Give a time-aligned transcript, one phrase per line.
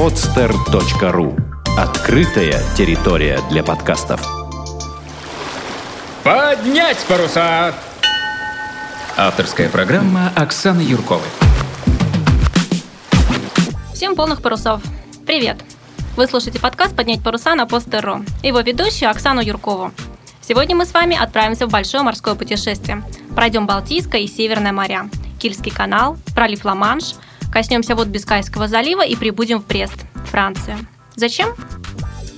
[0.00, 1.38] podster.ru
[1.76, 4.26] Открытая территория для подкастов.
[6.24, 7.74] Поднять паруса!
[9.18, 11.28] Авторская программа Оксаны Юрковой.
[13.92, 14.80] Всем полных парусов.
[15.26, 15.58] Привет!
[16.16, 18.24] Вы слушаете подкаст «Поднять паруса» на Постер.ру.
[18.42, 19.92] Его ведущую Оксану Юркову.
[20.40, 23.04] Сегодня мы с вами отправимся в большое морское путешествие.
[23.36, 27.16] Пройдем Балтийское и Северное моря, Кильский канал, пролив Ла-Манш,
[27.52, 30.78] коснемся вод Бискайского залива и прибудем в Брест, Франция.
[31.16, 31.54] Зачем?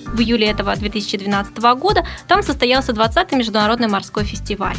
[0.07, 4.77] В июле этого 2012 года там состоялся 20-й международный морской фестиваль.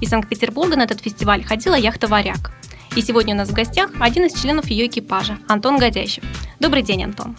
[0.00, 2.52] Из Санкт-Петербурга на этот фестиваль ходила яхта «Варяг».
[2.94, 6.24] И сегодня у нас в гостях один из членов ее экипажа, Антон Годящев.
[6.60, 7.36] Добрый день, Антон.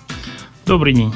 [0.66, 1.14] Добрый день.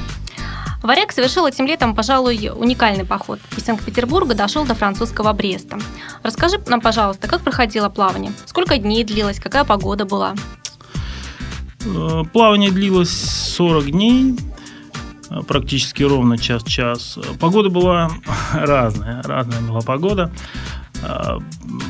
[0.82, 3.38] Варяг совершил этим летом, пожалуй, уникальный поход.
[3.56, 5.78] Из Санкт-Петербурга дошел до французского Бреста.
[6.22, 8.32] Расскажи нам, пожалуйста, как проходило плавание?
[8.46, 9.38] Сколько дней длилось?
[9.38, 10.34] Какая погода была?
[11.84, 14.36] Э, плавание длилось 40 дней,
[15.30, 17.18] э, практически ровно час-час.
[17.40, 18.10] Погода была
[18.52, 20.32] разная, разная была погода.
[21.02, 21.38] Э,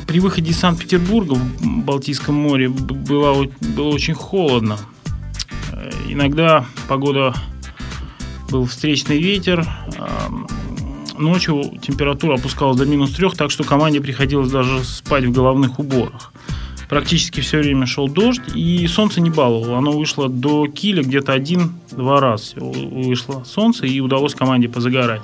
[0.07, 4.77] при выходе из Санкт-Петербурга в Балтийском море было, было очень холодно.
[6.07, 7.33] Иногда погода
[8.49, 9.67] был встречный ветер.
[11.17, 16.32] Ночью температура опускалась до минус трех, так что команде приходилось даже спать в головных уборах.
[16.89, 19.77] Практически все время шел дождь, и солнце не баловало.
[19.77, 22.53] Оно вышло до киля где-то один-два раз.
[22.55, 25.23] Вышло солнце, и удалось команде позагорать.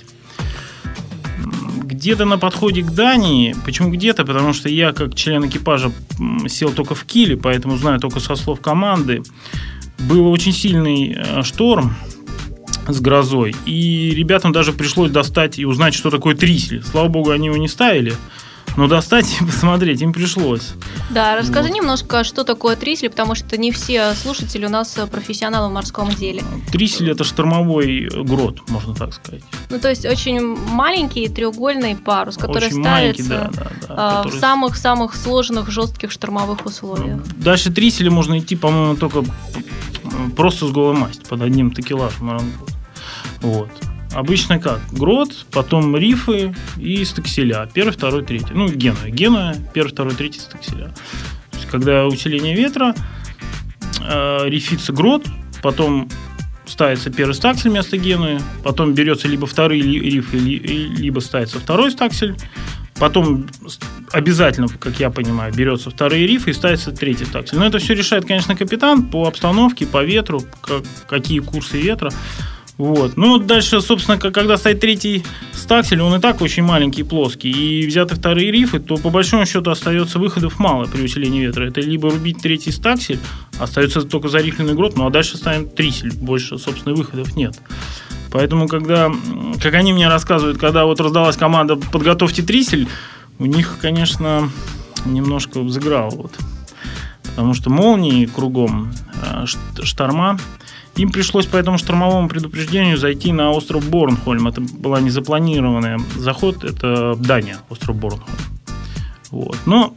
[1.84, 4.26] Где-то на подходе к Дании, почему где-то?
[4.26, 5.92] Потому что я, как член экипажа,
[6.48, 9.24] сел только в киле, поэтому знаю только со слов команды.
[10.08, 11.94] Был очень сильный э, шторм,
[12.94, 13.56] с грозой.
[13.66, 16.82] И ребятам даже пришлось достать и узнать, что такое трисль.
[16.84, 18.14] Слава богу, они его не ставили.
[18.80, 20.72] Но достать и посмотреть им пришлось.
[21.10, 21.76] Да, расскажи вот.
[21.76, 26.44] немножко, что такое трисли, потому что не все слушатели у нас профессионалы в морском деле.
[26.72, 29.44] Трисель– это штормовой грот, можно так сказать.
[29.70, 34.38] Ну, то есть очень маленький треугольный парус, который очень ставится да, да, да, а, который...
[34.38, 37.20] в самых-самых сложных жестких штормовых условиях.
[37.36, 39.26] Дальше триселя можно идти, по-моему, только
[40.38, 42.40] просто с голой масти, под одним такелажем.
[43.42, 43.70] Вот.
[44.14, 44.82] Обычно как?
[44.92, 47.70] Грот, потом рифы и стакселя.
[47.74, 48.54] Первый, второй, третий.
[48.54, 49.10] Ну, генуя.
[49.10, 50.94] Генуя, первый, второй, третий стакселя.
[51.52, 52.96] То есть, когда усиление ветра,
[54.02, 55.28] э, рифится грот,
[55.62, 56.10] потом
[56.66, 62.36] ставится первый стаксель вместо генуи, потом берется либо второй риф, либо ставится второй стаксель,
[63.00, 63.48] потом
[64.12, 67.58] обязательно, как я понимаю, берется второй риф и ставится третий стаксель.
[67.58, 72.12] Но это все решает, конечно, капитан по обстановке, по ветру, как, какие курсы ветра.
[72.80, 73.18] Вот.
[73.18, 78.16] Ну, дальше, собственно, когда стоит третий стаксель, он и так очень маленький, плоский, и взяты
[78.16, 81.66] вторые рифы, то по большому счету остается выходов мало при усилении ветра.
[81.66, 83.20] Это либо рубить третий стаксель,
[83.60, 87.60] остается только зарифленный грот, ну а дальше ставим трисель, больше, собственно, выходов нет.
[88.32, 89.12] Поэтому, когда,
[89.62, 92.88] как они мне рассказывают, когда вот раздалась команда «подготовьте трисель»,
[93.40, 94.50] у них, конечно,
[95.06, 96.32] немножко взыграло вот.
[97.24, 99.46] Потому что молнии кругом, э,
[99.84, 100.40] шторма,
[101.00, 104.48] им пришлось по этому штормовому предупреждению зайти на остров Борнхольм.
[104.48, 106.64] Это была незапланированный заход.
[106.64, 108.38] Это Дания, остров Борнхольм.
[109.32, 109.58] Вот.
[109.66, 109.96] Но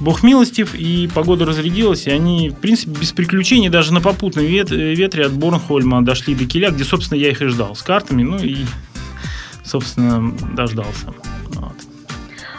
[0.00, 4.70] Бог милостив, и погода разрядилась, и они, в принципе, без приключений даже на попутной вет-
[4.70, 8.38] ветре от Борнхольма дошли до Киля, где, собственно, я их и ждал с картами, ну
[8.38, 8.64] и,
[9.64, 11.14] собственно, дождался.
[11.48, 11.74] Вот.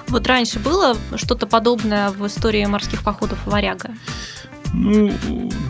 [0.08, 3.91] Вот раньше было что-то подобное в истории морских походов «Варяга»?
[4.74, 5.12] Ну,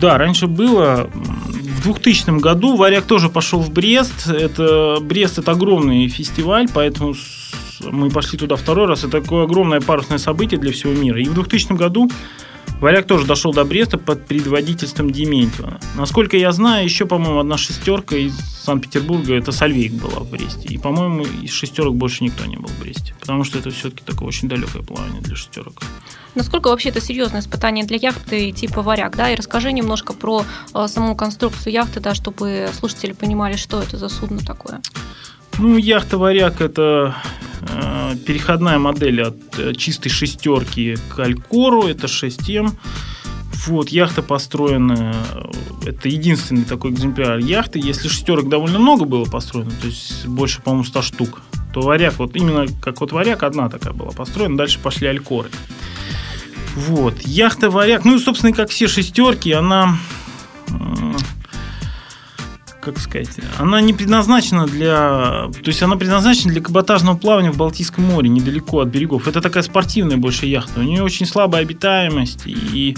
[0.00, 1.10] да, раньше было.
[1.12, 4.26] В 2000 году Варяг тоже пошел в Брест.
[4.26, 7.14] Это, Брест– это огромный фестиваль, поэтому
[7.80, 9.04] мы пошли туда второй раз.
[9.04, 11.20] Это такое огромное парусное событие для всего мира.
[11.20, 12.10] И в 2000 году
[12.80, 15.78] Варяг тоже дошел до Бреста под предводительством Дементьева.
[15.96, 20.68] Насколько я знаю, еще, по-моему, одна шестерка из Санкт-Петербурга, это Сальвейк была в Бресте.
[20.68, 23.14] И, по-моему, из шестерок больше никто не был в Бресте.
[23.18, 25.82] Потому что это все-таки такое очень далекое плавание для шестерок.
[26.36, 29.30] Насколько вообще это серьезное испытание для яхты типа «Варяг», да?
[29.30, 30.44] И расскажи немножко про
[30.74, 34.82] э, саму конструкцию яхты, да, чтобы слушатели понимали, что это за судно такое.
[35.58, 37.16] Ну, яхта «Варяг»– это
[37.62, 42.72] э, переходная модель от э, чистой шестерки к Алькору, это 6М.
[43.66, 45.14] Вот, яхта построена,
[45.82, 47.78] э, это единственный такой экземпляр яхты.
[47.78, 51.40] Если шестерок довольно много было построено, то есть больше, по-моему, 100 штук,
[51.72, 55.48] то варяг, вот именно как вот варяг, одна такая была построена, дальше пошли алькоры.
[56.76, 59.98] Вот, яхта варяг, ну, собственно, как все шестерки, она
[62.86, 63.28] как сказать,
[63.58, 65.50] она не предназначена для...
[65.52, 69.26] То есть она предназначена для каботажного плавания в Балтийском море, недалеко от берегов.
[69.26, 70.78] Это такая спортивная больше яхта.
[70.78, 72.96] У нее очень слабая обитаемость, и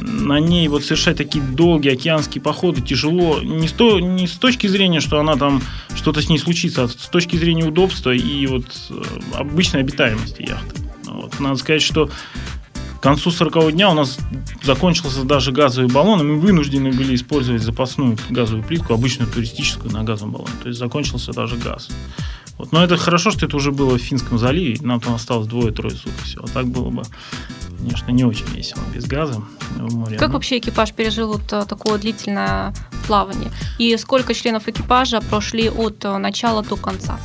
[0.00, 5.00] на ней вот совершать такие долгие океанские походы тяжело не с, не с точки зрения,
[5.00, 5.60] что она там
[5.96, 9.02] что-то с ней случится, а с точки зрения удобства и вот э,
[9.34, 10.80] обычной обитаемости яхты.
[11.06, 11.40] Вот.
[11.40, 12.10] Надо сказать, что
[13.04, 14.18] концу 40 дня у нас
[14.62, 20.02] закончился даже газовый баллон, и мы вынуждены были использовать запасную газовую плитку, обычную туристическую на
[20.04, 20.54] газовом баллоне.
[20.62, 21.90] То есть закончился даже газ.
[22.56, 22.72] Вот.
[22.72, 26.14] Но это хорошо, что это уже было в Финском заливе, нам там осталось двое-трое суток
[26.24, 26.40] все.
[26.42, 27.02] А так было бы,
[27.78, 29.42] конечно, не очень весело без газа
[29.76, 30.16] в море.
[30.16, 32.72] Как Но- вообще экипаж пережил вот э, такое длительное
[33.06, 33.50] плавание?
[33.78, 37.18] И сколько членов экипажа прошли от э, начала до конца?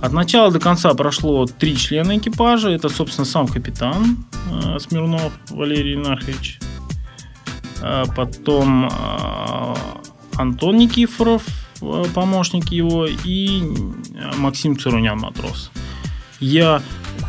[0.00, 2.70] От начала до конца прошло три члена экипажа.
[2.70, 6.58] Это, собственно, сам капитан э, Смирнов Валерий Нархович.
[7.82, 9.74] А потом э,
[10.36, 11.42] Антон Никифоров,
[11.82, 15.70] э, помощник его, и э, Максим Царунян, матрос.
[16.40, 16.82] Я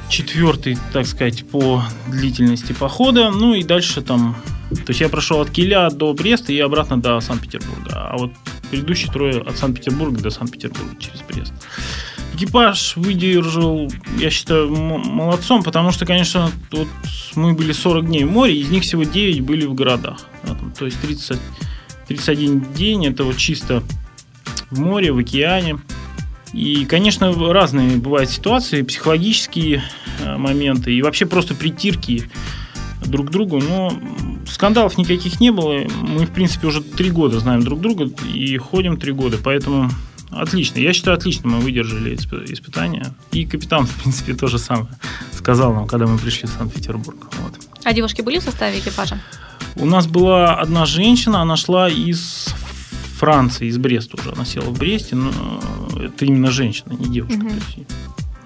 [0.10, 3.32] четвертый, так сказать, по длительности похода.
[3.32, 4.36] Ну и дальше там...
[4.70, 8.08] То есть я прошел от Киля до Бреста и обратно до Санкт-Петербурга.
[8.10, 8.32] А вот
[8.70, 11.54] предыдущие трое от Санкт-Петербурга до Санкт-Петербурга через Брест.
[12.34, 16.88] Экипаж выдержал, я считаю, молодцом, потому что, конечно, вот
[17.36, 20.20] мы были 40 дней в море, из них всего 9 были в городах.
[20.44, 21.40] Да, там, то есть 30,
[22.08, 23.84] 31 день это вот чисто
[24.70, 25.80] в море, в океане.
[26.54, 29.84] И, конечно, разные бывают ситуации, психологические
[30.20, 32.30] э, моменты и вообще просто притирки
[33.06, 33.94] друг к другу, но
[34.48, 35.82] скандалов никаких не было.
[36.02, 39.90] Мы, в принципе, уже три года знаем друг друга и ходим три года, поэтому
[40.32, 40.80] отлично.
[40.80, 43.14] Я считаю, отлично мы выдержали исп- испытания.
[43.32, 44.88] И капитан, в принципе, то же самое
[45.34, 47.18] сказал нам, когда мы пришли в Санкт-Петербург.
[47.42, 47.54] Вот.
[47.84, 49.20] А девушки были в составе экипажа?
[49.76, 52.54] У нас была одна женщина, она шла из
[53.18, 54.32] Франции, из Бреста уже.
[54.32, 55.32] Она села в Бресте, но
[55.96, 57.40] это именно женщина, не девушка.
[57.46, 57.88] Есть,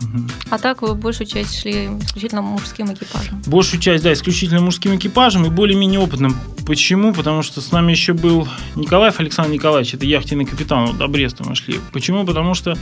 [0.01, 0.29] мгм.
[0.49, 3.41] А так вы большую часть шли исключительно мужским экипажем.
[3.47, 6.35] Большую часть, да, исключительно мужским экипажем и более-менее опытным.
[6.65, 7.13] Почему?
[7.13, 11.43] Потому что с нами еще был Николаев Александр Николаевич, это яхтенный капитан, вот до Бреста
[11.47, 11.79] мы шли.
[11.93, 12.25] Почему?
[12.25, 12.75] Потому что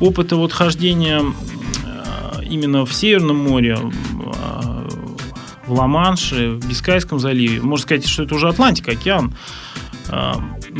[0.00, 4.88] опыта вот хождения э, именно в Северном море, э,
[5.66, 9.34] в Ла-Манше, в Бискайском заливе, можно сказать, что это уже Атлантика, океан,
[10.08, 10.32] э,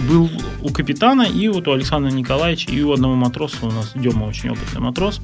[0.09, 0.31] был
[0.63, 4.51] у капитана и вот у Александра Николаевича, и у одного матроса, у нас Дема очень
[4.51, 5.21] опытный матрос,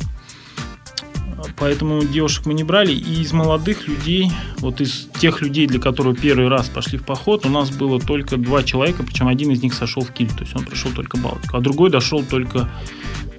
[1.62, 2.93] Поэтому девушек мы не брали.
[2.93, 7.47] И из молодых людей, вот из тех людей, для которых первый раз пошли в поход,
[7.47, 10.56] у нас было только два человека, причем один из них сошел в Киль, то есть
[10.56, 12.69] он прошел только Балтику, а другой дошел только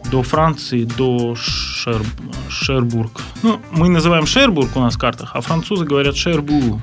[0.09, 2.01] до Франции, до Шер...
[2.47, 3.19] Шербург.
[3.41, 6.81] Ну, мы называем Шербург у нас в картах, а французы говорят Шербу.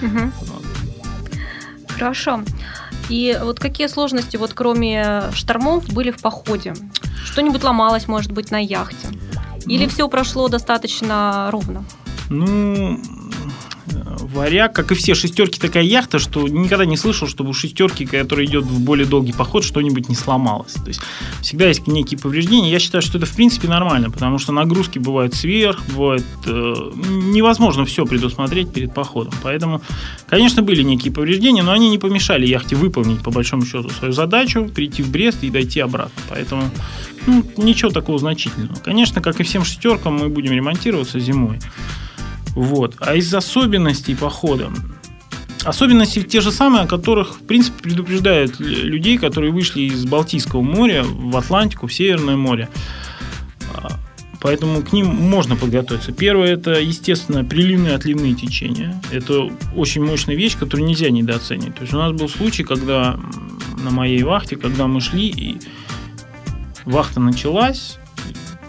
[0.00, 0.64] Вот.
[1.90, 2.44] Хорошо.
[3.10, 6.72] И вот какие сложности, вот кроме штормов, были в походе?
[7.26, 9.08] Что-нибудь ломалось, может быть, на яхте?
[9.68, 9.90] Или Ну.
[9.90, 11.84] все прошло достаточно ровно?
[12.30, 12.98] Ну,
[14.38, 18.46] варяг, как и все шестерки, такая яхта, что никогда не слышал, чтобы у шестерки, которая
[18.46, 20.74] идет в более долгий поход, что-нибудь не сломалось.
[20.74, 21.00] То есть
[21.42, 22.70] всегда есть некие повреждения.
[22.70, 27.84] Я считаю, что это в принципе нормально, потому что нагрузки бывают сверх, бывает э, невозможно
[27.84, 29.34] все предусмотреть перед походом.
[29.42, 29.82] Поэтому,
[30.28, 34.70] конечно, были некие повреждения, но они не помешали яхте выполнить по большому счету свою задачу,
[34.72, 36.22] прийти в Брест и дойти обратно.
[36.28, 36.70] Поэтому
[37.26, 38.78] ну, ничего такого значительного.
[38.84, 41.58] Конечно, как и всем шестеркам, мы будем ремонтироваться зимой.
[42.58, 42.96] Вот.
[42.98, 44.72] А из особенностей похода,
[45.62, 51.04] особенности те же самые, о которых, в принципе, предупреждают людей, которые вышли из Балтийского моря
[51.04, 52.68] в Атлантику, в Северное море.
[53.74, 53.92] А,
[54.40, 56.10] Поэтому к ним можно подготовиться.
[56.10, 59.00] Первое– это, естественно, приливные отливные течения.
[59.12, 61.76] Это очень мощная вещь, которую нельзя недооценивать.
[61.76, 63.20] То есть у нас был случай, когда
[63.84, 65.58] на моей вахте, когда мы шли, и
[66.86, 67.98] вахта началась,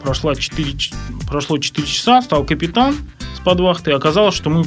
[0.03, 0.93] прошла 4, ч-
[1.27, 2.95] прошло 4 часа, стал капитан
[3.49, 4.63] с подвахты, и оказалось, что мы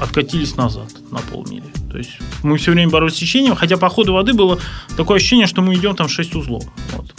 [0.00, 1.70] откатились назад на полмили.
[1.90, 2.12] То есть
[2.42, 4.58] мы все время боролись с течением, хотя по ходу воды было
[4.96, 6.64] такое ощущение, что мы идем там 6 узлов.
[6.96, 7.14] Вот.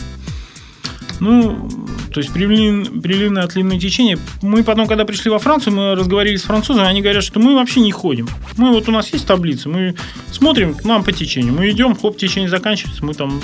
[1.20, 1.70] Ну,
[2.12, 4.18] то есть прилив, приливное отливное течение.
[4.42, 7.82] Мы потом, когда пришли во Францию, мы разговаривали с французами, они говорят, что мы вообще
[7.82, 8.28] не ходим.
[8.58, 9.96] Мы вот у нас есть таблица, мы
[10.32, 11.54] смотрим нам по течению.
[11.54, 13.40] Мы идем, хоп, течение заканчивается, мы там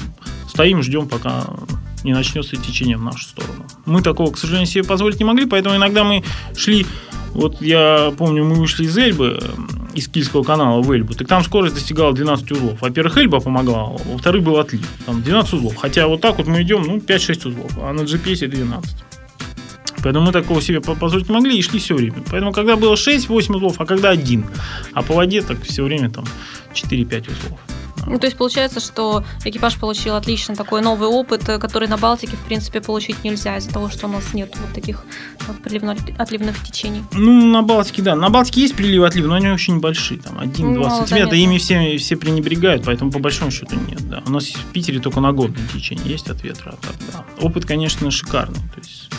[0.49, 1.45] стоим, ждем, пока
[2.03, 3.65] не начнется течение в нашу сторону.
[3.85, 6.23] Мы такого, к сожалению, себе позволить не могли, поэтому иногда мы
[6.57, 6.85] шли,
[7.33, 9.47] вот я помню, мы вышли из Эльбы, э,
[9.93, 12.81] из Кильского канала в Эльбу, так там скорость достигала 12 узлов.
[12.81, 14.87] Во-первых, Эльба помогала, во-вторых, был отлив.
[15.05, 15.75] Там 12 узлов.
[15.75, 18.95] Хотя вот так вот мы идем, ну, 5-6 узлов, а на GPS 12.
[20.01, 22.23] Поэтому мы такого себе по- позволить могли и шли все время.
[22.31, 24.45] Поэтому, когда было 6-8 узлов, а когда один.
[24.93, 26.25] А по воде так все время там
[26.73, 27.59] 4-5 узлов.
[28.09, 32.35] Ну, то есть получается, что экипаж получил отличный такой новый опыт, э, который на Балтике,
[32.35, 35.03] в принципе, получить нельзя из-за того, что у нас нет вот таких
[35.63, 37.03] приливно-отливных течений.
[37.13, 38.15] Ну, на Балтике, да.
[38.15, 41.97] На Балтике есть приливы отливы, но они очень большие, там 1-2 Ну, сантиметра, ими все,
[41.97, 44.09] все пренебрегают, поэтому по большому счету нет.
[44.09, 44.23] Да.
[44.25, 47.25] У нас в Питере только на годное течение есть от ветра, а так, да.
[47.45, 48.59] Опыт, конечно, шикарный.
[48.73, 49.09] То есть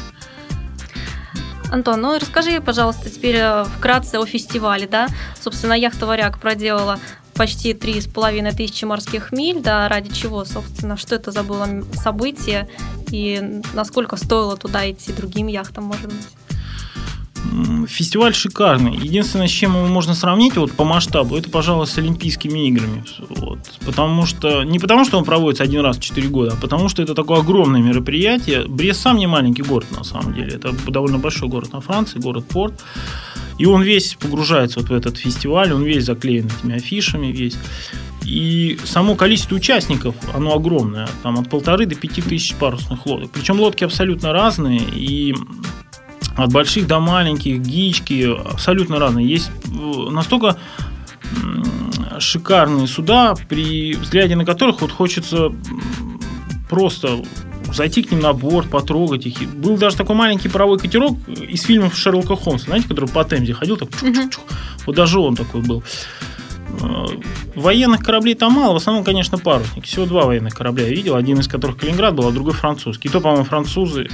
[1.70, 5.06] Антон, ну расскажи, пожалуйста, теперь э, вкратце о фестивале, да?
[5.40, 6.98] Собственно, яхта «Варяг» проделала
[7.40, 11.66] почти три с половиной тысячи морских миль, да, ради чего, собственно, что это за было
[11.94, 12.68] событие
[13.10, 17.88] и насколько стоило туда идти другим яхтам, может быть?
[17.88, 18.94] Фестиваль шикарный.
[18.94, 23.04] Единственное, с чем его можно сравнить вот по масштабу, это, пожалуй, с Олимпийскими играми.
[23.30, 23.60] Вот.
[23.86, 27.02] Потому что не потому, что он проводится один раз в 4 года, а потому что
[27.02, 28.66] это такое огромное мероприятие.
[28.68, 30.56] Брест сам не маленький город, на самом деле.
[30.56, 32.74] Это довольно большой город на Франции, город-порт.
[33.60, 37.58] И он весь погружается вот в этот фестиваль, он весь заклеен этими афишами, весь.
[38.24, 41.06] И само количество участников, оно огромное.
[41.22, 43.32] Там от полторы до пяти тысяч парусных лодок.
[43.32, 44.80] Причем лодки абсолютно разные.
[44.80, 45.34] И
[46.38, 49.28] от больших до маленьких, гички, абсолютно разные.
[49.28, 50.56] Есть э, настолько
[52.18, 55.52] шикарные суда, при взгляде на которых вот хочется
[56.70, 57.22] просто
[57.74, 59.40] зайти к ним на борт, потрогать их.
[59.54, 63.76] Был даже такой маленький паровой катерок из фильмов Шерлока Холмса, знаете, который по Темзе ходил,
[63.76, 64.42] так чух-чух-чух.
[64.86, 65.82] Вот даже он такой был.
[66.80, 67.06] Э,
[67.54, 69.86] Военных кораблей там мало, в основном, конечно, парусники.
[69.86, 73.08] Всего два военных корабля я видел, один из которых Калининград был, а другой французский.
[73.08, 74.08] И то, по-моему, французы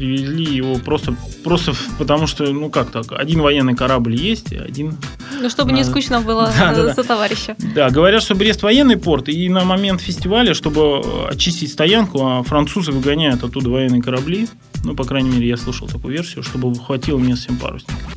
[0.00, 1.14] привезли его просто,
[1.44, 4.96] просто потому что, ну как так, один военный корабль есть, один...
[5.40, 6.94] Ну, чтобы не скучно было Да, э, да.
[6.94, 7.54] за товарища.
[7.74, 12.92] Да, говорят, что Брест военный порт, и на момент фестиваля, чтобы очистить стоянку, а французы
[12.92, 14.48] выгоняют оттуда военные корабли.
[14.84, 18.10] Ну, по крайней мере, я слышал такую версию, чтобы хватило мест всем парусникам.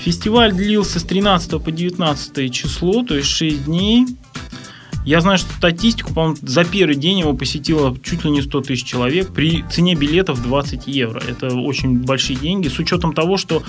[0.00, 4.06] Фестиваль длился с 13 по 19 число, то есть 6 дней.
[5.04, 8.84] Я знаю, что статистику, по-моему, за первый день его посетило чуть ли не 100 тысяч
[8.84, 11.22] человек при цене билетов 20 евро.
[11.26, 13.62] Это очень большие деньги, с учетом того, что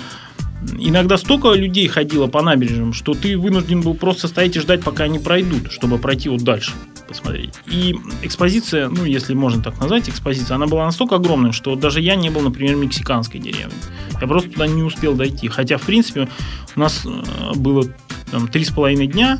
[0.78, 5.04] иногда столько людей ходило по набережным, что ты вынужден был просто стоять и ждать, пока
[5.04, 6.72] они пройдут, чтобы пройти вот дальше
[7.06, 7.54] посмотреть.
[7.66, 12.16] И экспозиция, ну, если можно так назвать, экспозиция, она была настолько огромная, что даже я
[12.16, 13.74] не был, например, мексиканской деревне.
[14.20, 15.48] Я просто туда не успел дойти.
[15.48, 16.28] Хотя, в принципе,
[16.74, 17.84] у нас э, было
[18.30, 19.38] там, три с половиной дня,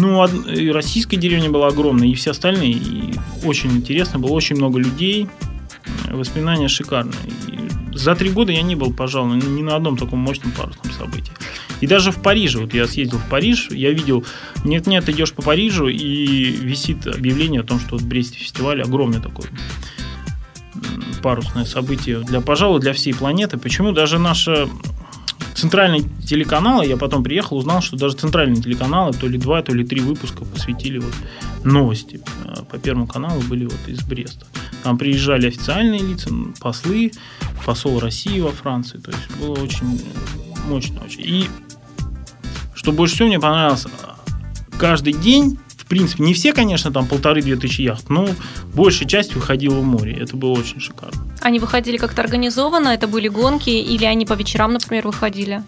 [0.00, 2.72] ну, и российская деревня была огромная, и все остальные.
[2.72, 5.28] И очень интересно, было очень много людей.
[6.10, 7.14] Воспоминания шикарные.
[7.48, 11.32] И за три года я не был, пожалуй, ни на одном таком мощном парусном событии.
[11.80, 14.24] И даже в Париже, вот я съездил в Париж, я видел,
[14.64, 19.46] нет-нет, идешь по Парижу, и висит объявление о том, что вот Бресте фестиваль огромный такой
[21.22, 23.58] парусное событие для, пожалуй, для всей планеты.
[23.58, 24.68] Почему даже наши
[25.54, 29.84] центральные телеканалы, я потом приехал, узнал, что даже центральные телеканалы, то ли два, то ли
[29.84, 31.14] три выпуска посвятили вот
[31.64, 34.46] новости э, по Первому каналу были вот из Бреста.
[34.82, 36.30] Там приезжали официальные лица,
[36.60, 37.12] послы,
[37.64, 38.98] посол России во Франции.
[38.98, 40.00] То есть было очень
[40.68, 41.00] мощно.
[41.04, 41.20] Очень.
[41.20, 41.48] И
[42.74, 43.86] что больше всего мне понравилось,
[44.78, 48.26] каждый день, в принципе, не все, конечно, там полторы-две тысячи яхт, но
[48.74, 50.16] большая часть выходила в море.
[50.18, 51.20] Это было очень шикарно.
[51.40, 55.62] Они выходили как-то организованно, это были гонки, или они по вечерам, например, выходили?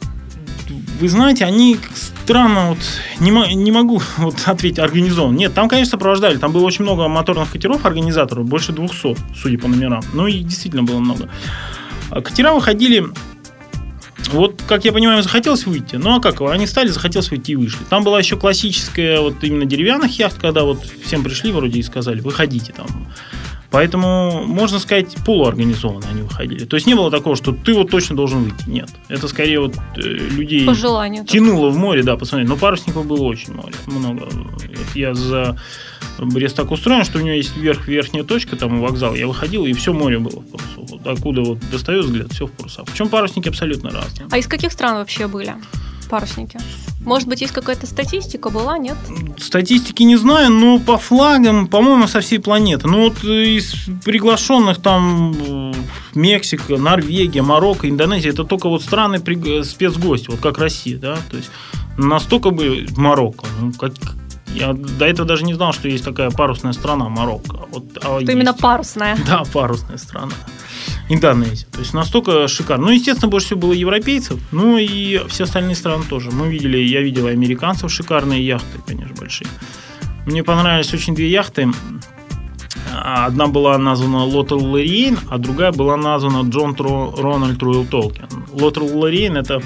[0.99, 2.78] Вы знаете, они странно, вот
[3.20, 5.37] не, не могу вот ответить организован.
[5.37, 6.38] Нет, там, конечно, сопровождали.
[6.38, 10.02] Там было очень много моторных катеров организаторов, больше 200, судя по номерам.
[10.14, 11.28] Ну и действительно было много.
[12.11, 13.04] А Катера выходили,
[14.28, 15.97] вот, как я понимаю, им захотелось выйти.
[15.97, 17.85] Ну а как, они стали, захотелось выйти и вышли.
[17.88, 22.21] Там была еще классическая вот именно деревянных яхт, когда вот всем пришли вроде и сказали,
[22.21, 22.87] выходите там.
[23.71, 26.64] Поэтому, можно сказать, полуорганизованно они выходили.
[26.64, 28.68] То есть не было такого, что ты вот точно должен выйти.
[28.68, 28.88] Нет.
[29.09, 31.25] Это скорее вот э, людей По желанию.
[31.25, 32.49] тянуло в море, да, посмотреть.
[32.49, 34.28] Но парусников было очень море, много.
[34.30, 35.59] Вот я за
[36.18, 39.14] Брест так устроен, что у него есть верх, верхняя точка, там у вокзала.
[39.14, 40.42] Я выходил, и все море было.
[40.50, 40.61] Вот
[41.07, 42.85] откуда вот достаю взгляд, все в парусах.
[42.87, 44.29] Причем парусники абсолютно разные.
[44.31, 45.55] А из каких стран вообще были
[46.09, 46.59] парусники?
[47.05, 48.97] Может быть, есть какая-то статистика была, нет?
[49.39, 52.89] Статистики не знаю, но по флагам, по-моему, со всей планеты.
[52.89, 55.73] Ну вот из приглашенных там э,
[56.15, 61.37] Мексика, Норвегия, Марокко, Индонезия, это только вот страны при- спецгости, вот как Россия, да, то
[61.37, 61.51] есть
[61.97, 63.93] настолько бы Марокко, ну, как,
[64.55, 67.67] я до этого даже не знал, что есть такая парусная страна Марокко.
[67.71, 68.61] Вот, а Это именно есть.
[68.61, 69.17] парусная.
[69.27, 70.33] Да, парусная страна.
[71.09, 71.66] Индонезия.
[71.71, 72.87] То есть настолько шикарно.
[72.87, 76.31] Ну, естественно, больше всего было европейцев, ну и все остальные страны тоже.
[76.31, 79.49] Мы видели, я видел и американцев шикарные яхты, конечно, большие.
[80.26, 81.69] Мне понравились очень две яхты.
[82.99, 88.26] Одна была названа Лотел Лориейн, а другая была названа Джон Тро- Рональд Руэлл Толкин.
[88.52, 89.62] Лотел Лориейн– это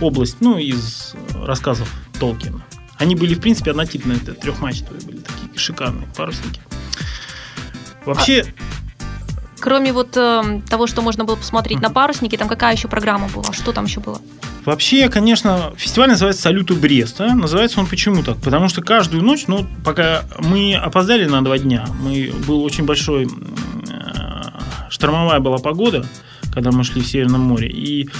[0.00, 2.64] область, ну, из рассказов Толкина.
[2.96, 6.60] Они были, в принципе, однотипные, это трехмачтовые были такие шикарные парусники.
[8.04, 8.54] Вообще,
[9.60, 13.52] Кроме вот э, того, что можно было посмотреть на паруснике, там какая еще программа была?
[13.52, 14.20] Что там еще было?
[14.64, 17.34] Вообще, конечно, фестиваль называется «Салюты Бреста».
[17.34, 18.38] Называется он почему так?
[18.38, 23.24] Потому что каждую ночь, ну, пока мы опоздали на два дня, мы, был очень большой,
[23.24, 23.28] э,
[24.90, 26.04] штормовая была погода,
[26.52, 28.10] когда мы шли в Северном море, и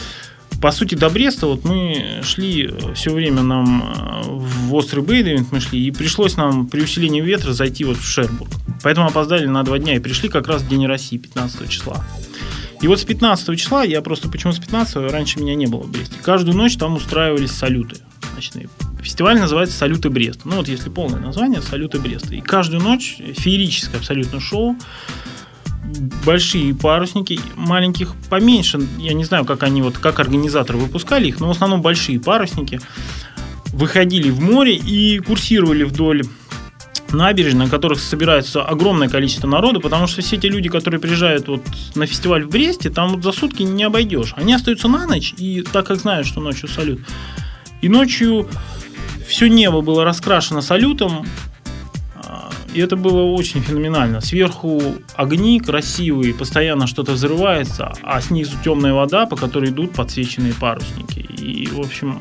[0.61, 5.61] по сути, до Бреста вот мы шли все время нам э, в острый Бейдевинт мы
[5.61, 8.50] шли, и пришлось нам при усилении ветра зайти вот в Шербург.
[8.83, 12.05] Поэтому опоздали на два дня и пришли как раз в День России, 15 числа.
[12.83, 15.90] И вот с 15 числа, я просто почему с 15 раньше меня не было в
[15.90, 17.97] Бресте, каждую ночь там устраивались салюты
[18.35, 18.69] ночные.
[19.02, 20.49] Фестиваль называется «Салюты Бреста».
[20.49, 22.35] Ну вот если полное название «Салюты Бреста».
[22.35, 24.76] И каждую ночь феерическое абсолютно шоу
[26.25, 28.80] большие парусники, маленьких поменьше.
[28.99, 32.80] Я не знаю, как они вот, как организаторы выпускали их, но в основном большие парусники
[33.73, 36.23] выходили в море и курсировали вдоль
[37.12, 41.62] набережной, на которых собирается огромное количество народу, потому что все те люди, которые приезжают вот
[41.94, 44.35] на фестиваль в Бресте, там вот за сутки не обойдешь.
[44.37, 47.00] Они остаются на ночь, и так как знают, что ночью салют.
[47.80, 48.49] И ночью
[49.26, 51.26] все небо было раскрашено салютом,
[52.73, 54.21] и это было очень феноменально.
[54.21, 54.81] Сверху
[55.15, 61.19] огни красивые, постоянно что-то взрывается, а снизу темная вода, по которой идут подсвеченные парусники.
[61.19, 62.21] И, в общем,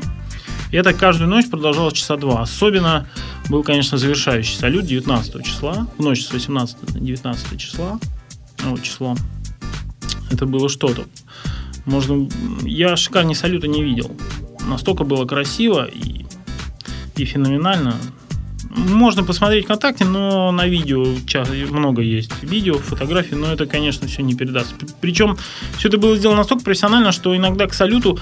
[0.72, 2.42] это каждую ночь продолжалось часа два.
[2.42, 3.08] Особенно
[3.50, 8.00] был, конечно, завершающий салют 19 числа, в ночь с 18 на 19 числа,
[8.64, 9.16] ну, число.
[10.32, 11.06] Это было что-то.
[11.86, 12.30] Можно...
[12.62, 14.16] Я шикарней салюта не видел.
[14.68, 16.26] Настолько было красиво и,
[17.16, 17.96] и феноменально.
[18.70, 21.04] Можно посмотреть ВКонтакте, но на видео
[21.70, 24.76] много есть видео, фотографий, но это, конечно, все не передаст.
[25.02, 25.38] Причем
[25.78, 28.20] все это было сделано настолько профессионально, что иногда к салюту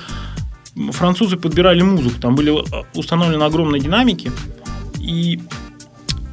[0.92, 2.20] французы подбирали музыку.
[2.22, 4.32] Там были э, установлены огромные динамики,
[5.00, 5.42] и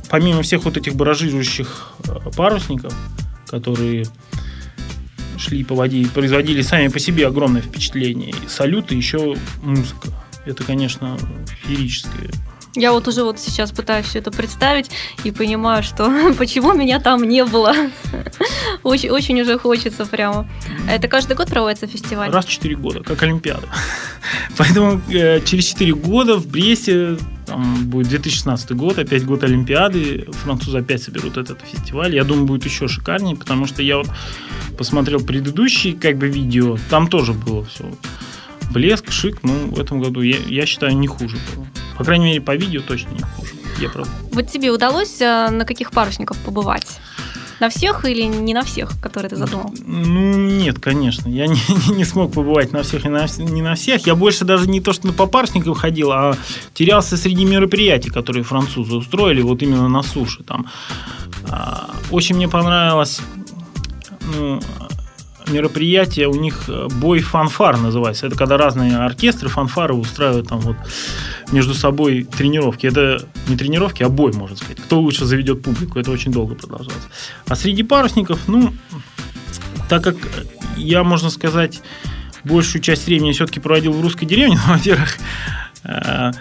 [0.09, 2.94] помимо всех вот этих баражирующих э, парусников,
[3.49, 4.06] которые
[5.38, 10.09] шли по воде и производили сами по себе огромное впечатление, салюты еще музыка.
[10.47, 11.18] Это, конечно,
[11.62, 12.30] феерическое
[12.76, 14.91] я вот уже вот сейчас пытаюсь все это представить
[15.23, 17.75] и понимаю, что почему меня там не было.
[18.82, 20.49] очень, очень уже хочется прямо.
[20.89, 22.30] Это каждый год проводится фестиваль?
[22.30, 23.67] Раз в 4 года, как Олимпиада.
[24.56, 30.78] Поэтому э, через 4 года в Бресте там будет 2016 год, опять год Олимпиады, французы
[30.78, 32.15] опять соберут этот фестиваль.
[32.15, 34.08] Я думаю, будет еще шикарнее, потому что я вот
[34.78, 37.84] посмотрел предыдущие как бы видео, там тоже было все
[38.71, 41.67] блеск, шик, ну, в этом году, я, я считаю, не хуже было.
[41.97, 43.55] По крайней мере, по видео точно не хуже.
[43.81, 44.09] Я прав.
[44.33, 47.00] Вот тебе удалось э, на каких парусниках побывать?
[47.61, 49.73] На всех или не на всех, которые ты задумал?
[49.87, 51.29] Ну, нет, конечно.
[51.29, 51.61] Я не,
[51.95, 54.07] не смог побывать на всех и на, не на всех.
[54.07, 56.37] Я больше даже не то, что по парусникам ходил, а
[56.73, 60.43] терялся среди мероприятий, которые французы устроили, вот именно на суше.
[60.43, 60.67] Там.
[61.49, 63.21] А, очень мне понравилось
[64.33, 64.61] ну,
[65.49, 68.26] мероприятие, у них э, бой фанфар называется.
[68.26, 70.76] Это когда разные оркестры, фанфары устраивают там вот
[71.52, 72.87] между собой тренировки.
[72.87, 74.80] Это не тренировки, а бой, можно сказать.
[74.80, 75.99] Кто лучше заведет публику.
[75.99, 77.02] Это очень долго продолжалось.
[77.47, 78.73] А среди парусников, ну,
[79.89, 80.17] так как
[80.76, 81.83] я, можно сказать,
[82.45, 85.17] большую часть времени все-таки проводил в русской деревне, во-первых,
[85.85, 86.33] э,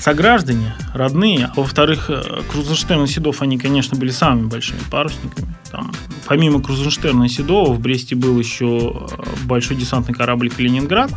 [0.00, 5.54] сограждане, родные, а во-вторых, э, Крузенштерн и Седов, они, конечно, были самыми большими парусниками.
[5.70, 5.92] Там,
[6.26, 11.10] помимо Крузенштерна и Седова в Бресте был еще э, большой десантный корабль «Калининград»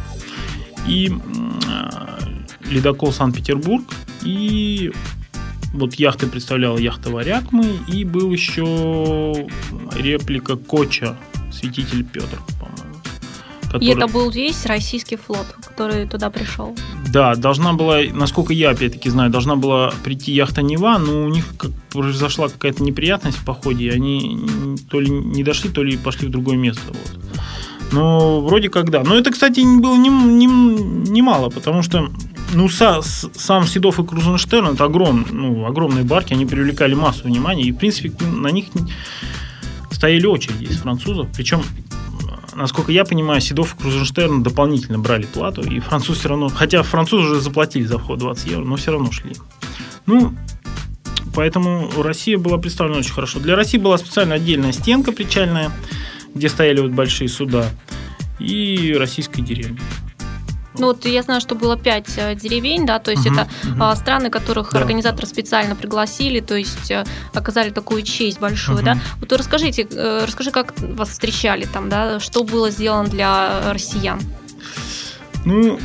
[0.88, 3.84] и э, ледокол «Санкт-Петербург»,
[4.24, 4.92] и
[5.74, 9.48] вот яхты представляла яхта «Варяг» мы, и был еще
[9.96, 11.18] реплика «Коча»,
[11.52, 12.96] святитель Петр, по-моему.
[13.64, 13.86] Который...
[13.86, 16.76] И это был весь российский флот, который туда пришел.
[17.12, 21.46] Да, должна была, насколько я опять-таки знаю, должна была прийти яхта Нева, но у них
[21.58, 24.40] как произошла какая-то неприятность в походе, и они
[24.90, 26.84] то ли не дошли, то ли пошли в другое место.
[26.88, 27.20] Вот.
[27.92, 29.04] Но вроде как да.
[29.04, 32.10] Но это, кстати, было немало, не, не мало, потому что
[32.54, 37.64] ну, са, сам Седов и Крузенштерн это огром, ну, огромные барки, они привлекали массу внимания,
[37.64, 38.68] и, в принципе, на них
[39.92, 41.28] стояли очереди из французов.
[41.36, 41.62] Причем
[42.56, 47.32] насколько я понимаю, Седов и Крузенштерн дополнительно брали плату, и француз все равно, хотя французы
[47.32, 49.34] уже заплатили за вход 20 евро, но все равно шли.
[50.06, 50.36] Ну,
[51.34, 53.40] поэтому Россия была представлена очень хорошо.
[53.40, 55.72] Для России была специально отдельная стенка причальная,
[56.34, 57.70] где стояли вот большие суда,
[58.40, 59.80] и российская деревня.
[60.82, 63.96] Ну вот я знаю, что было пять э, деревень, да, то есть uh-huh, это uh-huh.
[63.96, 64.80] страны, которых да.
[64.80, 68.96] организаторы специально пригласили, то есть э, оказали такую честь большую, uh-huh.
[68.96, 68.98] да.
[69.20, 74.20] Вот расскажите, э, расскажи, как вас встречали там, да, что было сделано для россиян?
[75.46, 75.80] Ну,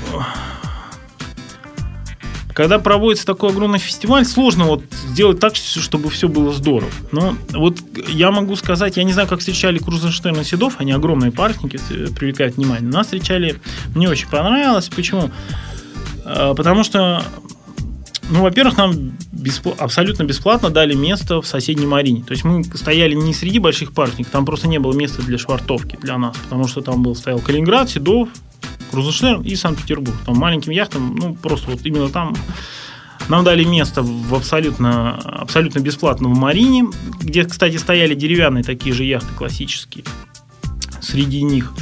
[2.57, 6.91] когда проводится такой огромный фестиваль, сложно вот сделать так, чтобы все было здорово.
[7.13, 7.77] Но вот
[8.09, 12.07] я могу сказать, я не знаю, как встречали Крузенштерн и Седов, они огромные парусники, э,
[12.19, 12.91] привлекают внимание.
[12.91, 13.61] Нас встречали,
[13.95, 14.89] мне очень понравилось.
[14.89, 15.31] Почему?
[16.25, 17.23] Э, потому что
[18.31, 18.93] ну, во-первых, нам
[19.33, 22.23] беспл- абсолютно бесплатно дали место в соседней марине.
[22.25, 25.99] То есть мы стояли не среди больших парусников, там просто не было места для швартовки
[26.03, 28.29] для нас, потому что там был стоял Калининград, Седов,
[28.91, 30.17] Крузенштерн и Санкт-Петербург.
[30.25, 32.35] Там маленьким яхтам, ну, просто вот именно там
[33.29, 36.87] нам дали место в абсолютно, абсолютно бесплатно в Марине,
[37.21, 40.05] где, кстати, стояли деревянные такие же яхты классические.
[41.01, 41.73] Среди них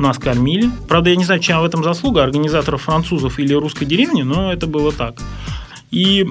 [0.00, 0.70] нас кормили.
[0.88, 4.66] Правда, я не знаю, чем в этом заслуга, организаторов французов или русской деревни, но это
[4.66, 5.20] было так.
[5.90, 6.26] И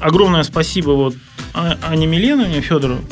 [0.00, 1.14] огромное спасибо вот
[1.54, 3.02] Ане Миленовне Федоровой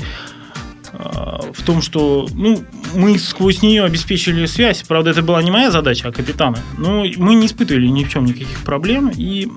[0.93, 2.63] а, в том, что ну,
[2.95, 4.83] мы сквозь нее обеспечили связь.
[4.83, 6.59] Правда, это была не моя задача, а капитана.
[6.79, 9.11] Но мы не испытывали ни в чем никаких проблем.
[9.15, 9.49] И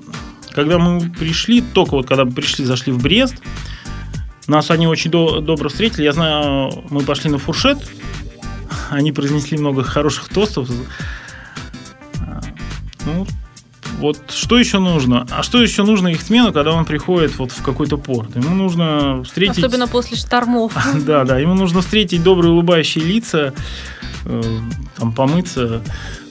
[0.52, 3.36] когда мы пришли, только вот когда мы пришли, зашли в Брест,
[4.46, 6.04] нас они очень до, добро встретили.
[6.04, 7.78] Я знаю, мы пошли на фуршет,
[8.90, 10.68] они произнесли много хороших тостов.
[12.20, 12.40] А,
[13.04, 13.26] ну,
[13.98, 15.26] вот что еще нужно?
[15.30, 18.36] А что еще нужно их смену, когда он приходит вот в какой-то порт?
[18.36, 19.58] Ему нужно встретить...
[19.58, 20.72] Особенно после штормов.
[21.06, 23.52] Да, да, ему нужно встретить добрые улыбающие лица,
[24.24, 24.42] э,
[24.96, 25.82] там помыться,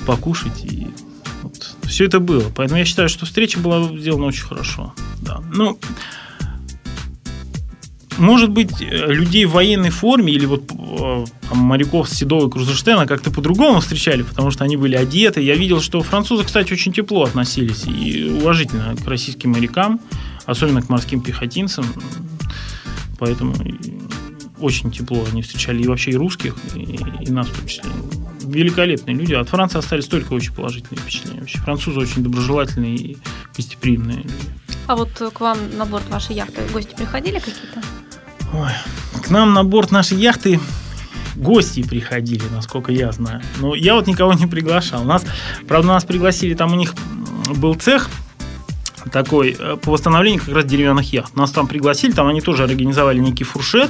[0.06, 0.88] покушать и
[1.44, 1.76] вот.
[1.84, 2.46] все это было.
[2.56, 4.94] Поэтому я считаю, что встреча была сделана очень хорошо.
[5.22, 5.42] Да.
[5.54, 5.78] Ну,
[8.18, 13.06] может быть, э, людей в военной форме или вот э, там, моряков Седова и Крузенштейна
[13.06, 15.42] как-то по-другому встречали, потому что они были одеты.
[15.42, 20.00] Я видел, что французы, кстати, очень тепло относились и уважительно к российским морякам,
[20.46, 21.86] особенно к морским пехотинцам.
[23.20, 23.56] Поэтому
[24.60, 27.92] очень тепло они встречали и вообще и русских, и, и нас в том числе.
[28.44, 29.34] Великолепные люди.
[29.34, 31.42] От Франции остались только очень положительные впечатления.
[31.42, 33.18] Вообще французы очень доброжелательные и
[33.56, 34.34] гостеприимные люди.
[34.88, 37.82] А вот к вам на борт вашей яхты гости приходили какие-то?
[38.54, 38.72] Ой,
[39.22, 40.60] к нам на борт нашей яхты
[41.36, 43.42] гости приходили, насколько я знаю.
[43.60, 45.04] Но я вот никого не приглашал.
[45.04, 45.24] Нас,
[45.68, 46.94] правда, нас пригласили, там у них
[47.56, 48.10] был цех
[49.12, 51.36] такой э, по восстановлению как раз деревянных яхт.
[51.36, 53.90] Нас там пригласили, там они тоже организовали некий фуршет.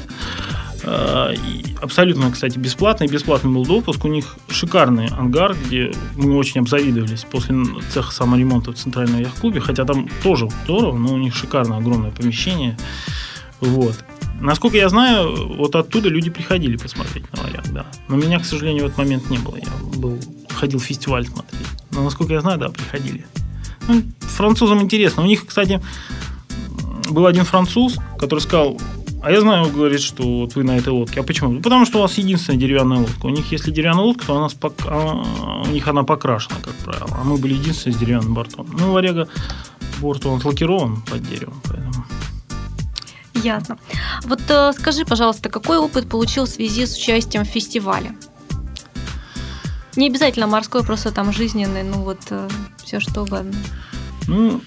[0.84, 1.34] Э,
[1.82, 3.08] абсолютно, кстати, бесплатный.
[3.08, 4.06] Бесплатный был допуск.
[4.06, 7.56] У них шикарный ангар, где мы очень обзавидовались после
[7.92, 9.60] цеха саморемонта в Центральном яхт-клубе.
[9.60, 12.78] Хотя там тоже здорово, но у них шикарное огромное помещение.
[13.60, 13.98] Вот.
[14.40, 17.86] Насколько я знаю, вот оттуда люди приходили посмотреть на варяг, да.
[18.08, 19.58] Но меня, к сожалению, в этот момент не было.
[19.58, 20.20] Я был,
[20.50, 21.68] ходил в фестиваль смотреть.
[21.92, 23.26] Но, насколько я знаю, да, приходили.
[23.88, 25.24] Ну, французам интересно.
[25.24, 25.82] У них, кстати,
[27.10, 28.80] был один француз, который сказал,
[29.24, 31.22] а я знаю, говорит, что вот вы на этой лодке.
[31.22, 31.52] А почему?
[31.52, 33.26] Ну, потому что у вас единственная деревянная лодка.
[33.26, 34.74] У них, если деревянная лодка, то она пок...
[34.86, 37.10] А, у них она покрашена, как правило.
[37.20, 38.68] А мы были единственные с деревянным бортом.
[38.80, 39.28] Ну, варяга
[40.00, 41.87] борт, он лакирован под деревом, поэтому...
[43.48, 43.78] Ясно.
[44.26, 48.12] Вот э, скажи, пожалуйста, какой опыт получил в связи с участием в фестивале?
[49.96, 52.50] Не обязательно морской, просто там жизненный, ну вот э,
[52.84, 53.54] все что угодно.
[54.28, 54.62] Ну,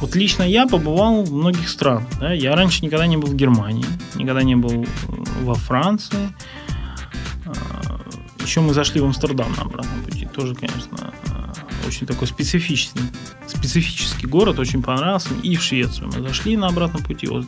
[0.00, 2.02] вот лично я побывал в многих странах.
[2.18, 2.32] Да?
[2.32, 4.84] Я раньше никогда не был в Германии, никогда не был
[5.42, 6.34] во Франции.
[7.46, 8.00] А,
[8.44, 10.26] Еще мы зашли в Амстердам на обратном пути.
[10.26, 11.14] Тоже, конечно,
[11.86, 13.02] очень такой специфичный,
[13.68, 15.30] специфический город, очень понравился.
[15.42, 17.46] И в Швецию мы зашли на обратном пути, вот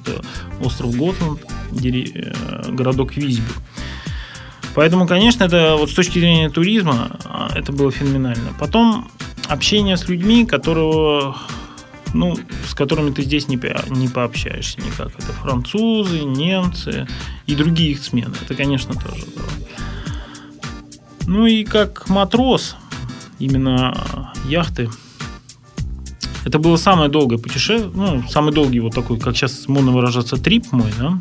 [0.61, 1.41] остров Готланд,
[1.73, 3.53] э, городок Визбю.
[4.75, 8.53] Поэтому, конечно, это вот с точки зрения туризма а, это было феноменально.
[8.59, 9.11] Потом
[9.49, 11.37] общение с людьми, которого,
[12.13, 12.37] ну,
[12.69, 13.59] с которыми ты здесь не,
[13.91, 15.09] не пообщаешься никак.
[15.19, 17.07] Это французы, немцы
[17.47, 18.35] и другие их смены.
[18.43, 19.53] Это, конечно, тоже здорово.
[21.27, 22.77] Ну и как матрос,
[23.39, 24.91] именно яхты.
[26.47, 30.71] Это было самое долгое путешествие, ну, самый долгий вот такой, как сейчас модно выражаться, трип
[30.71, 31.19] мой, да.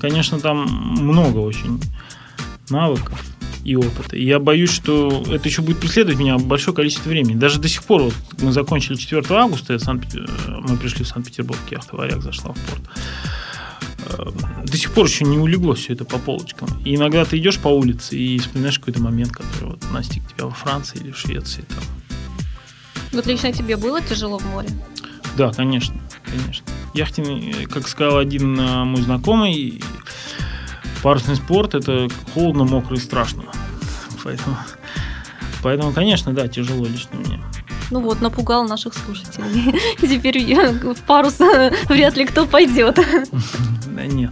[0.00, 1.80] Конечно, там много очень
[2.68, 3.22] навыков
[3.62, 4.16] и опыта.
[4.16, 7.36] Я боюсь, что это еще будет преследовать меня большое количество времени.
[7.36, 12.20] Даже до сих пор, вот мы закончили 4 августа, мы пришли в Санкт-Петербург, яхта «Варяг»
[12.20, 12.82] зашла в порт.
[14.06, 16.68] Э, до сих пор еще не улеглось все это по полочкам.
[16.84, 20.52] И иногда ты идешь по улице и вспоминаешь какой-то момент, который вот настиг тебя во
[20.52, 21.64] Франции или в Швеции.
[21.68, 21.84] Там.
[23.12, 24.68] Вот лично тебе было тяжело в море?
[25.36, 25.94] Да, конечно,
[26.24, 26.66] конечно.
[26.94, 29.82] Яхтинг, как сказал один э, мой знакомый,
[31.02, 33.44] парусный спорт это холодно, мокро и страшно.
[34.22, 34.56] Поэтому,
[35.62, 37.40] поэтому, конечно, да, тяжело лично мне.
[37.90, 39.74] Ну вот, напугал наших слушателей.
[40.00, 40.38] Теперь
[40.94, 41.38] в парус
[41.88, 42.98] вряд ли кто пойдет.
[43.86, 44.30] Да нет.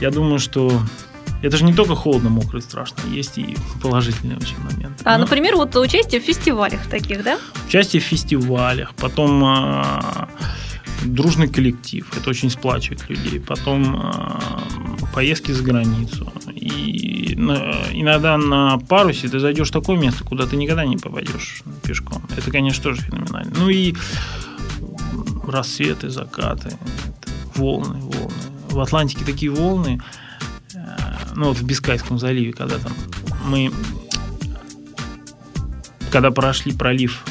[0.00, 0.80] Я думаю, что
[1.42, 5.02] Это же не только холодно, мокро и страшно, есть и положительные очень моменты.
[5.04, 7.38] А, Но например, вот участие в фестивалях таких, да?
[7.68, 10.28] Участие в фестивалях, потом а,
[11.04, 14.40] дружный коллектив, это очень сплачивает людей, потом а,
[15.14, 16.32] поездки за границу.
[16.50, 21.62] И на- иногда на парусе ты зайдешь в такое место, куда ты никогда не попадешь
[21.84, 22.22] пешком.
[22.36, 23.52] Это, конечно, тоже феноменально.
[23.56, 23.94] Ну и
[25.46, 26.76] рассветы, закаты,
[27.54, 28.32] волны, волны.
[28.70, 30.00] В Атлантике такие волны,
[31.38, 32.92] ну вот в Бискайском заливе, когда там
[33.46, 33.70] мы,
[36.10, 37.22] когда прошли пролив,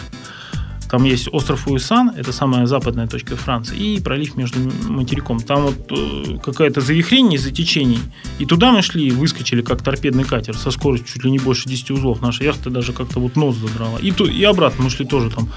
[0.89, 5.41] там есть остров Уисан, это самая западная точка Франции, и пролив между материком.
[5.41, 7.99] Там вот э, какая-то завихрение из-за течений.
[8.39, 11.91] И туда мы шли, выскочили как торпедный катер со скоростью чуть ли не больше 10
[11.91, 12.21] узлов.
[12.21, 13.99] Наша яхта даже как-то вот нос задрала.
[13.99, 15.49] И, ту- и обратно мы шли тоже там.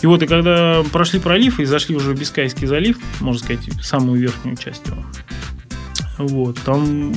[0.00, 4.20] И вот, и когда прошли пролив и зашли уже в Бискайский залив, можно сказать, самую
[4.20, 5.04] верхнюю часть его,
[6.26, 7.12] вот, там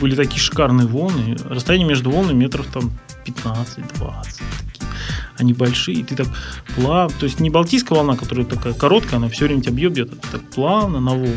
[0.00, 1.36] были такие шикарные волны.
[1.44, 2.92] Расстояние между волнами метров там
[3.24, 3.76] 15-20.
[3.92, 4.88] Такие.
[5.38, 6.28] Они большие, и ты так
[6.74, 10.16] плавно, то есть не балтийская волна, которая такая короткая, она все время тебя бьет где-то,
[10.16, 11.36] ты так плавно на волну,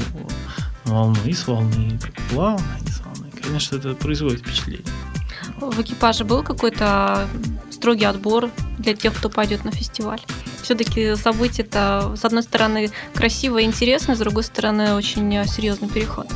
[0.85, 3.31] волну и с волны, так плавно и с волны.
[3.41, 4.85] Конечно, это производит впечатление.
[5.59, 7.27] В экипаже был какой-то
[7.69, 10.21] строгий отбор для тех, кто пойдет на фестиваль?
[10.61, 16.27] Все-таки событие-то, с одной стороны, красиво и интересно, с другой стороны, очень э, серьезный переход.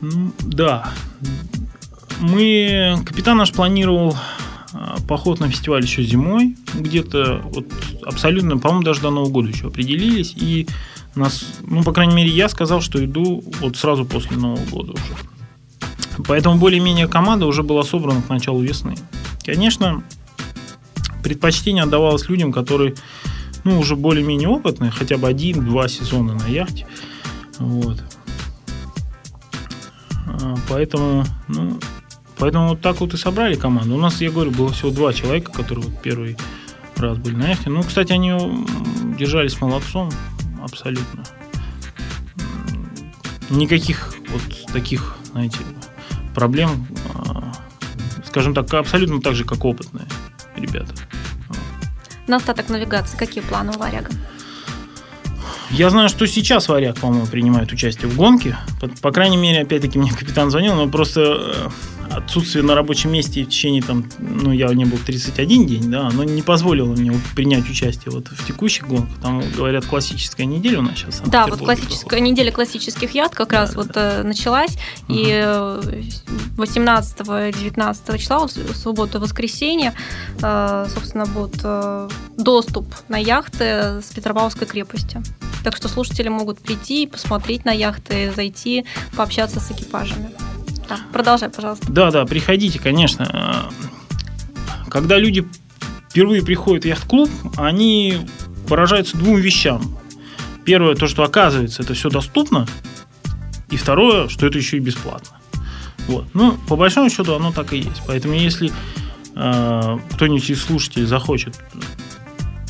[0.00, 0.92] Да.
[2.20, 4.16] Мы, капитан наш планировал
[4.72, 7.66] а, поход на фестиваль еще зимой, где-то вот
[8.04, 10.66] абсолютно, по-моему, даже до Нового года еще определились, и
[11.14, 16.24] нас, ну, по крайней мере, я сказал, что иду вот сразу после Нового года уже.
[16.26, 18.96] Поэтому более-менее команда уже была собрана к началу весны.
[19.44, 20.02] Конечно,
[21.22, 22.94] предпочтение отдавалось людям, которые,
[23.64, 26.86] ну, уже более-менее опытные, хотя бы один-два сезона на яхте.
[27.58, 28.02] Вот.
[30.42, 31.78] А, Поэтому, ну,
[32.38, 33.94] поэтому вот так вот и собрали команду.
[33.94, 36.36] У нас, я говорю, было всего два человека, которые вот первый
[36.96, 37.70] раз были на яхте.
[37.70, 38.32] Ну, кстати, они
[39.18, 40.10] держались молодцом,
[40.62, 41.24] абсолютно.
[43.50, 45.58] Никаких вот таких, знаете,
[46.34, 47.52] проблем, а,
[48.24, 50.06] скажем так, абсолютно так же, как опытные
[50.56, 50.92] ребята.
[52.26, 54.10] На остаток навигации какие планы у Варяга?
[55.70, 58.56] Я знаю, что сейчас Варяг, по-моему, принимает участие в гонке.
[58.80, 61.68] По, по крайней мере, опять-таки, мне капитан звонил, но просто э,
[62.10, 66.24] отсутствие на рабочем месте в течение, там, ну, я не был 31 день, да, оно
[66.24, 69.16] не позволило мне вот принять участие вот в текущих гонках.
[69.20, 71.22] Там, говорят, классическая неделя у нас сейчас.
[71.26, 76.02] Да, вот классическая неделя классических яхт как раз Да, вот э, началась, и э,
[76.56, 79.94] 18-19 числа, вот в субботу и воскресенье,
[80.40, 85.22] э, собственно, будет э, доступ на яхты с Петропавловской крепости.
[85.66, 88.84] Так что слушатели могут прийти и посмотреть на яхты, зайти,
[89.16, 90.30] пообщаться с экипажами.
[90.88, 91.90] Да, продолжай, пожалуйста.
[91.90, 93.68] Да, да, приходите, конечно.
[94.88, 95.44] Когда люди
[96.08, 98.28] впервые приходят в яхт-клуб, они
[98.68, 99.98] поражаются двум вещам.
[100.64, 102.68] Первое, то, что оказывается, это все доступно.
[103.68, 105.36] И второе, что это еще и бесплатно.
[106.06, 106.26] Вот.
[106.32, 108.02] Ну, по большому счету, оно так и есть.
[108.06, 108.70] Поэтому, если
[109.34, 111.58] э, кто-нибудь из слушателей захочет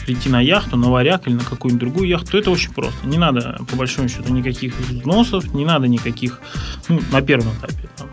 [0.07, 3.07] прийти на яхту, на варяг или на какую-нибудь другую яхту, то это очень просто.
[3.07, 6.41] Не надо, по большому счету, никаких взносов, не надо никаких,
[6.89, 8.09] ну, на первом этапе, там,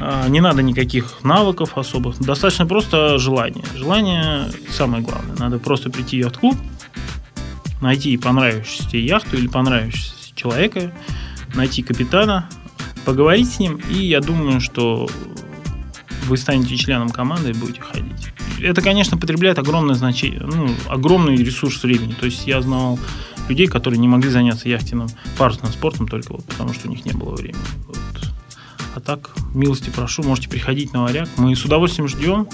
[0.00, 2.18] а, не надо никаких навыков особых.
[2.18, 3.64] Достаточно просто желание.
[3.76, 5.36] Желание самое главное.
[5.38, 6.56] Надо просто прийти в яхт-клуб,
[7.82, 10.92] найти понравившуюся яхту или понравившегося человека,
[11.54, 12.48] найти капитана,
[13.04, 15.06] поговорить с ним, и я думаю, что
[16.26, 18.32] вы станете членом команды и будете ходить.
[18.60, 22.12] Это, конечно, потребляет огромное значение, ну, огромный ресурс времени.
[22.12, 22.98] То есть я знал
[23.48, 27.12] людей, которые не могли заняться яхтенным парусным спортом только вот потому, что у них не
[27.12, 27.62] было времени.
[27.86, 27.98] Вот.
[28.94, 31.28] А так, милости прошу, можете приходить на варяг.
[31.36, 32.48] Мы с удовольствием ждем.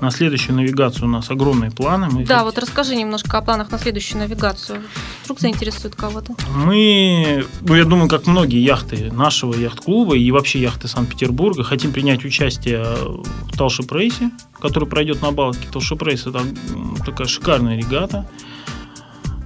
[0.00, 2.08] На следующую навигацию у нас огромные планы.
[2.10, 4.80] Мы Да, хот- вот расскажи немножко о планах на следующую навигацию.
[5.24, 6.34] Вдруг заинтересует кого-то.
[6.54, 12.24] Мы, ну, я думаю, как многие яхты нашего яхт-клуба и вообще яхты Санкт-Петербурга, хотим принять
[12.24, 15.68] участие в Талшип рейсе, который пройдет на Балтике.
[15.70, 16.40] Талшип рейс это
[17.04, 18.26] такая шикарная регата,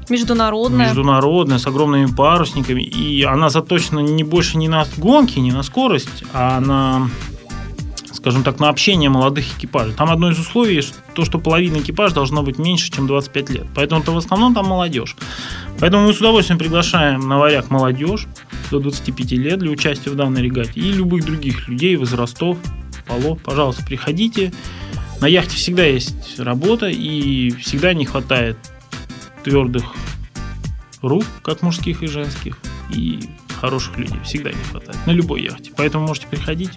[0.08, 0.88] Международная.
[0.88, 6.24] международная, с огромными парусниками, и она заточена не больше не на гонки, не на скорость,
[6.34, 7.08] а на
[8.24, 9.92] скажем так, на общение молодых экипажей.
[9.92, 10.82] Там одно из условий,
[11.12, 13.66] то, что половина экипажа должна быть меньше, чем 25 лет.
[13.74, 15.14] Поэтому это в основном там молодежь.
[15.78, 18.26] Поэтому мы с удовольствием приглашаем на варяг молодежь
[18.70, 22.56] до 25 лет для участия в данной регате и любых других людей, возрастов,
[23.06, 23.42] полов.
[23.42, 24.54] Пожалуйста, приходите.
[25.20, 28.56] На яхте всегда есть работа и всегда не хватает
[29.42, 29.84] твердых
[31.02, 32.56] рук, как мужских и женских,
[32.88, 33.20] и
[33.60, 34.18] хороших людей.
[34.24, 34.96] Всегда не хватает.
[35.04, 35.72] На любой яхте.
[35.76, 36.72] Поэтому можете приходить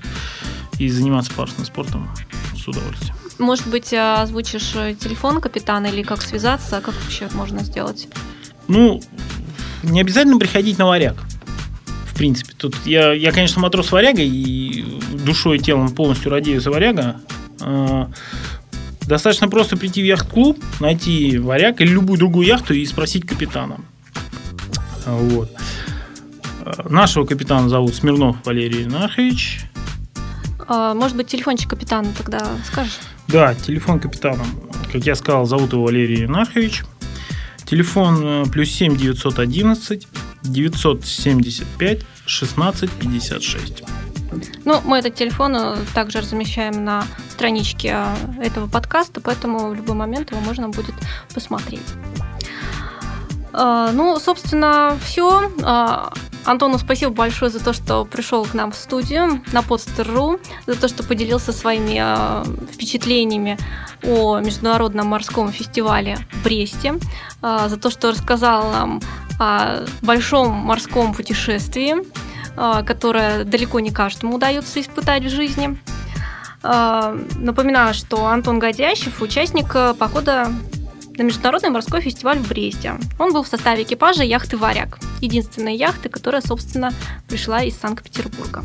[0.80, 2.10] и заниматься парусным спортом
[2.56, 3.16] с удовольствием.
[3.40, 8.08] Может быть, э, озвучишь э, телефон капитана или как связаться, как вообще можно сделать?
[8.68, 9.02] Ну,
[9.84, 11.16] не обязательно приходить на варяг.
[12.08, 14.84] В принципе, тут я, я конечно, матрос варяга и
[15.24, 17.22] душой и телом полностью радею за варяга.
[17.62, 18.10] А,
[19.02, 23.82] достаточно просто прийти в яхт-клуб, найти варяг или любую другую яхту и спросить капитана.
[25.06, 25.52] Вот.
[26.66, 29.66] А, нашего капитана зовут Смирнов Валерий Нахович.
[30.67, 32.99] А, может быть, телефончик капитана тогда скажешь?
[33.27, 34.45] Да, телефон капитана,
[34.91, 36.84] как я сказал, зовут его Валерий Нахович.
[37.65, 40.08] Телефон э, плюс 7 911
[40.43, 43.84] 975 16 56.
[44.63, 47.95] Ну, мы этот телефон э, также размещаем на страничке
[48.39, 50.95] э, этого подкаста, поэтому в любой момент его можно будет
[51.34, 51.82] посмотреть.
[53.53, 55.51] Ну, собственно, все.
[56.48, 60.88] Антону спасибо большое за то, что пришел к нам в студию на Podster.ru, за то,
[60.88, 62.02] что поделился своими
[62.72, 63.58] впечатлениями
[64.02, 66.96] о Международном морском фестивале в Бресте,
[67.42, 69.02] а, за то, что рассказал нам
[69.40, 71.96] о большом морском путешествии,
[72.56, 75.78] а, которое далеко не каждому удается испытать в жизни.
[76.64, 80.52] Напоминаю, что Антон Гадящев– участник э, похода
[81.17, 82.95] на Международный морской фестиваль в Бресте.
[83.17, 86.93] Он был в составе экипажа яхты «Варяг», единственной яхты, которая, собственно,
[87.27, 88.63] пришла из Санкт-Петербурга.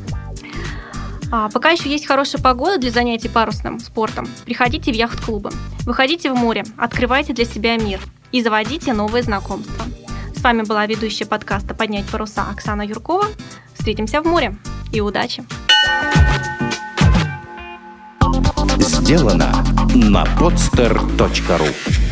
[1.30, 5.50] А, пока еще есть хорошая погода для занятий парусным спортом, приходите в яхт-клубы,
[5.86, 8.00] выходите в море, открывайте для себя мир
[8.32, 9.86] и заводите новые знакомства.
[10.36, 13.28] С вами была ведущая подкаста «Поднять паруса» Оксана Юркова.
[13.74, 14.56] Встретимся в море
[14.92, 15.44] и удачи!
[18.78, 22.11] Сделано на podster.ru